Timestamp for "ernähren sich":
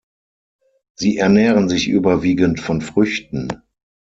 1.17-1.87